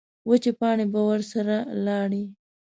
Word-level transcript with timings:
وچې 0.27 0.51
پاڼې 0.59 0.85
به 0.93 1.01
ورسره 1.09 1.55
لاړې. 1.85 2.23